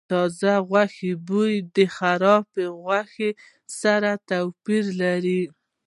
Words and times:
د 0.01 0.03
تازه 0.13 0.53
غوښې 0.69 1.11
بوی 1.27 1.53
د 1.75 1.77
خرابې 1.97 2.65
غوښې 2.83 3.29
سره 3.81 4.11
توپیر 4.29 4.83
لري. 5.01 5.41